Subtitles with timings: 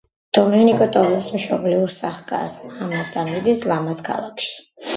[0.35, 4.61] დომენიკო ტოვებს მშობლიურ სახლ-კარს, მამას და მიდის „ლამაზ ქალაქში“.